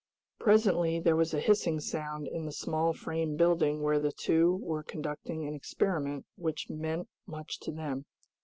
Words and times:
Presently 0.39 0.99
there 0.99 1.15
was 1.15 1.31
a 1.31 1.39
hissing 1.39 1.79
sound 1.79 2.27
in 2.27 2.47
the 2.47 2.51
small 2.51 2.91
frame 2.91 3.35
building 3.35 3.83
where 3.83 3.99
the 3.99 4.11
two 4.11 4.55
were 4.63 4.81
conducting 4.81 5.45
an 5.45 5.53
experiment 5.53 6.25
which 6.37 6.71
meant 6.71 7.07
much 7.27 7.59
to 7.59 7.71
them. 7.71 8.05